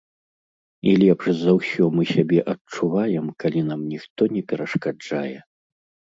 [0.91, 5.37] І лепш за ўсё мы сябе адчуваем, калі нам ніхто не перашкаджае.